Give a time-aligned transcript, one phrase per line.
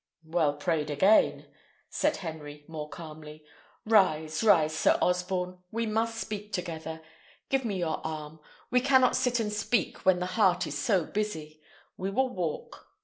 [0.25, 1.45] "Well prayed again,"
[1.87, 3.45] said Henry, more calmly.
[3.85, 7.01] "Rise, rise, Sir Osborne; we must speak together.
[7.49, 8.39] Give me your arm.
[8.71, 11.61] We cannot sit and speak when the heart is so busy.
[11.97, 12.87] We will walk.